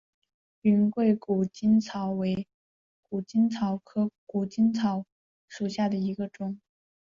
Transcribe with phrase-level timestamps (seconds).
[0.61, 2.47] 云贵谷精草为
[3.03, 5.05] 谷精草科谷精草
[5.47, 6.59] 属下的一个种。